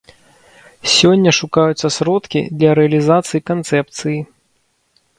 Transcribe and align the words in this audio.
Сёння 0.93 1.33
шукаюцца 1.41 1.87
сродкі 1.97 2.39
для 2.59 2.75
рэалізацыі 2.83 3.47
канцэпцыі. 3.55 4.19